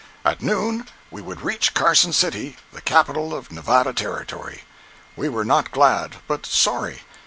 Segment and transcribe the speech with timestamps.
[0.25, 4.63] At noon we would reach Carson City, the capital of Nevada Territory.
[5.15, 7.03] We were not glad, but sorry.